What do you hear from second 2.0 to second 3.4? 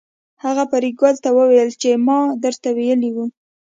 ما درته ویلي وو